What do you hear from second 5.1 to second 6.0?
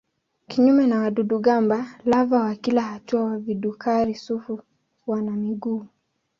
miguu.